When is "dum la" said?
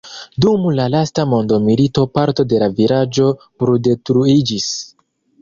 0.43-0.87